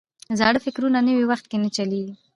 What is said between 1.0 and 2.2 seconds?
نوي وخت کې نه چلیږي.